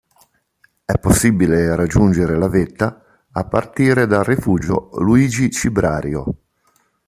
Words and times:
È 0.83 0.97
possibile 0.97 1.75
raggiungere 1.75 2.35
la 2.35 2.47
vetta 2.47 3.27
a 3.29 3.45
partire 3.45 4.07
dal 4.07 4.23
rifugio 4.23 4.89
Luigi 4.93 5.51
Cibrario. 5.51 6.25